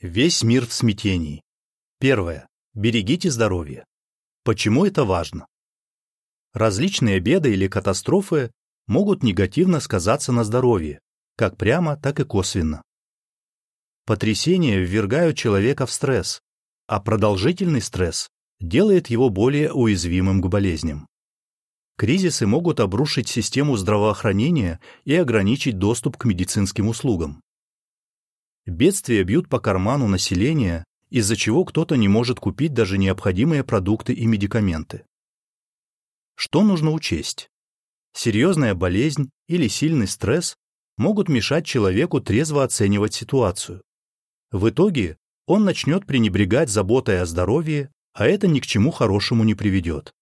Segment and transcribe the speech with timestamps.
[0.00, 1.42] Весь мир в смятении.
[1.98, 2.46] Первое.
[2.72, 3.84] Берегите здоровье.
[4.44, 5.46] Почему это важно?
[6.52, 8.52] Различные беды или катастрофы
[8.86, 11.00] могут негативно сказаться на здоровье,
[11.34, 12.80] как прямо, так и косвенно.
[14.06, 16.42] Потрясения ввергают человека в стресс,
[16.86, 18.28] а продолжительный стресс
[18.60, 21.08] делает его более уязвимым к болезням.
[21.96, 27.42] Кризисы могут обрушить систему здравоохранения и ограничить доступ к медицинским услугам.
[28.68, 34.26] Бедствия бьют по карману населения, из-за чего кто-то не может купить даже необходимые продукты и
[34.26, 35.04] медикаменты.
[36.34, 37.48] Что нужно учесть?
[38.12, 40.54] Серьезная болезнь или сильный стресс
[40.98, 43.80] могут мешать человеку трезво оценивать ситуацию.
[44.50, 49.54] В итоге он начнет пренебрегать заботой о здоровье, а это ни к чему хорошему не
[49.54, 50.12] приведет.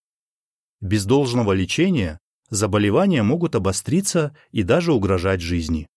[0.81, 5.89] Без должного лечения заболевания могут обостриться и даже угрожать жизни.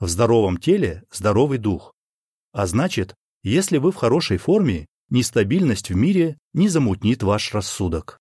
[0.00, 1.94] В здоровом теле здоровый дух.
[2.52, 8.18] А значит, если вы в хорошей форме, нестабильность в мире не замутнит ваш рассудок.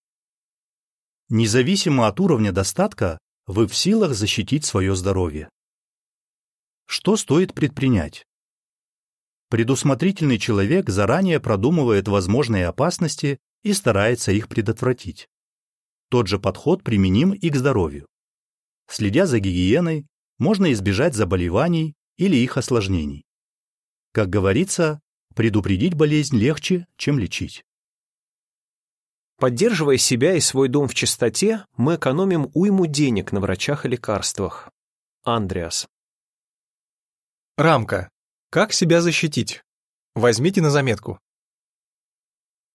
[1.30, 5.50] Независимо от уровня достатка, вы в силах защитить свое здоровье.
[6.86, 8.26] Что стоит предпринять?
[9.50, 15.28] Предусмотрительный человек заранее продумывает возможные опасности и старается их предотвратить.
[16.10, 18.06] Тот же подход применим и к здоровью.
[18.88, 20.06] Следя за гигиеной,
[20.38, 23.26] можно избежать заболеваний или их осложнений.
[24.12, 25.02] Как говорится,
[25.36, 27.64] предупредить болезнь легче, чем лечить.
[29.38, 34.70] Поддерживая себя и свой дом в чистоте, мы экономим уйму денег на врачах и лекарствах.
[35.24, 35.88] Андреас.
[37.58, 38.10] Рамка.
[38.50, 39.64] Как себя защитить?
[40.16, 41.20] Возьмите на заметку.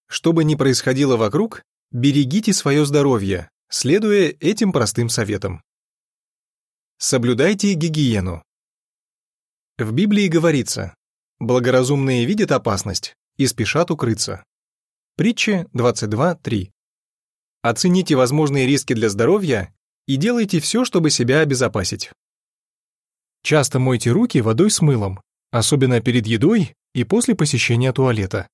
[0.08, 5.62] Что бы ни происходило вокруг, берегите свое здоровье, следуя этим простым советам.
[7.00, 8.42] Соблюдайте гигиену.
[9.78, 10.96] В Библии говорится,
[11.38, 14.42] благоразумные видят опасность и спешат укрыться.
[15.14, 16.72] Притча 22.3.
[17.62, 19.72] Оцените возможные риски для здоровья
[20.08, 22.10] и делайте все, чтобы себя обезопасить.
[23.44, 25.20] Часто мойте руки водой с мылом,
[25.52, 28.48] особенно перед едой и после посещения туалета.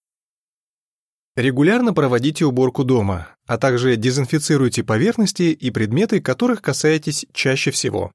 [1.34, 8.12] Регулярно проводите уборку дома, а также дезинфицируйте поверхности и предметы, которых касаетесь чаще всего.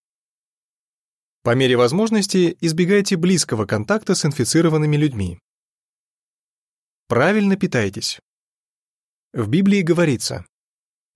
[1.50, 5.40] По мере возможности избегайте близкого контакта с инфицированными людьми.
[7.08, 8.20] Правильно питайтесь.
[9.34, 10.46] В Библии говорится,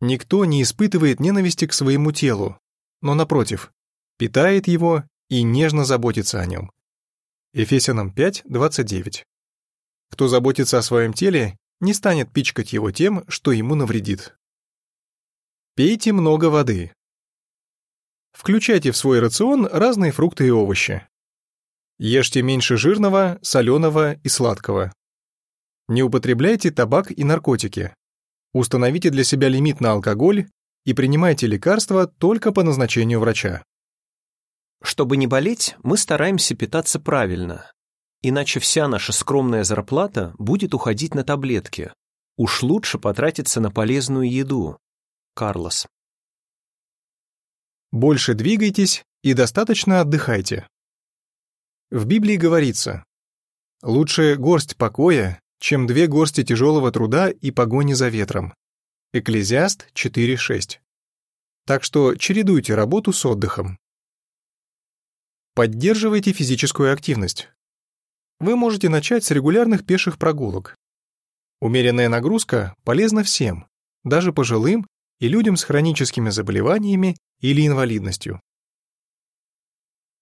[0.02, 2.58] «Никто не испытывает ненависти к своему телу,
[3.04, 3.72] но, напротив,
[4.18, 6.72] питает его и нежно заботится о нем.
[7.54, 9.26] Ефесянам 5, 29.
[10.10, 14.36] Кто заботится о своем теле, не станет пичкать его тем, что ему навредит.
[15.76, 16.92] Пейте много воды.
[18.34, 21.08] Включайте в свой рацион разные фрукты и овощи.
[22.00, 24.92] Ешьте меньше жирного, соленого и сладкого.
[25.88, 27.94] Не употребляйте табак и наркотики.
[28.52, 30.48] Установите для себя лимит на алкоголь
[30.86, 33.64] и принимайте лекарства только по назначению врача.
[34.82, 37.72] Чтобы не болеть, мы стараемся питаться правильно.
[38.22, 41.94] Иначе вся наша скромная зарплата будет уходить на таблетки.
[42.38, 44.78] Уж лучше потратиться на полезную еду.
[45.36, 45.88] Карлос.
[47.94, 50.68] Больше двигайтесь и достаточно отдыхайте.
[51.92, 53.04] В Библии говорится,
[53.84, 58.56] «Лучше горсть покоя, чем две горсти тяжелого труда и погони за ветром».
[59.14, 60.80] Экклезиаст 4.6.
[61.68, 63.78] Так что чередуйте работу с отдыхом.
[65.54, 67.50] Поддерживайте физическую активность.
[68.40, 70.76] Вы можете начать с регулярных пеших прогулок.
[71.62, 73.68] Умеренная нагрузка полезна всем,
[74.04, 74.88] даже пожилым
[75.20, 78.42] и людям с хроническими заболеваниями или инвалидностью.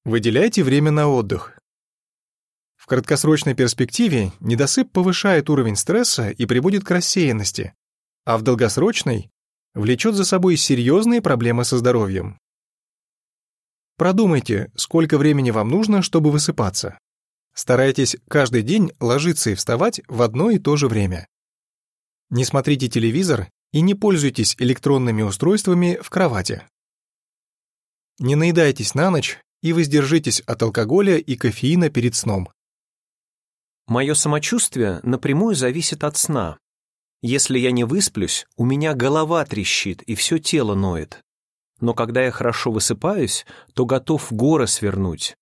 [0.04, 1.60] Выделяйте время на отдых.
[2.76, 7.76] В краткосрочной перспективе недосып повышает уровень стресса и приводит к рассеянности,
[8.26, 9.30] а в долгосрочной
[9.76, 12.40] влечет за собой серьезные проблемы со здоровьем.
[13.98, 16.98] Продумайте, сколько времени вам нужно, чтобы высыпаться.
[17.54, 21.28] Старайтесь каждый день ложиться и вставать в одно и то же время.
[22.32, 26.64] Не смотрите телевизор и не пользуйтесь электронными устройствами в кровати.
[28.22, 32.50] Не наедайтесь на ночь и воздержитесь от алкоголя и кофеина перед сном.
[33.88, 36.58] Мое самочувствие напрямую зависит от сна.
[37.22, 41.22] Если я не высплюсь, у меня голова трещит и все тело ноет
[41.82, 45.36] но когда я хорошо высыпаюсь, то готов горы свернуть.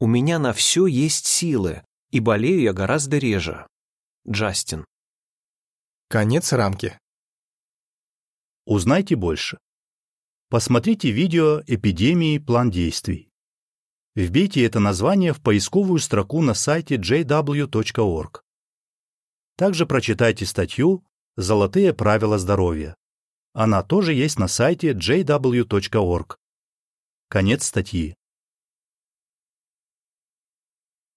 [0.00, 3.66] У меня на все есть силы, и болею я гораздо реже.
[4.28, 4.84] Джастин.
[6.08, 6.98] Конец рамки.
[8.64, 9.58] Узнайте больше.
[10.52, 12.36] Посмотрите видео «Эпидемии.
[12.36, 13.30] План действий».
[14.14, 18.44] Вбейте это название в поисковую строку на сайте jw.org.
[19.56, 21.06] Также прочитайте статью
[21.38, 22.96] «Золотые правила здоровья».
[23.54, 26.36] Она тоже есть на сайте jw.org.
[27.30, 28.14] Конец статьи.